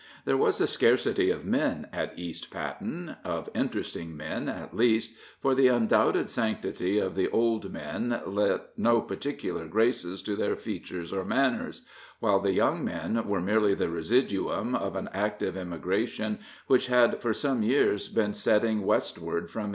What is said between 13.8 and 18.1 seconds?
residuum of an active emigration which had for some years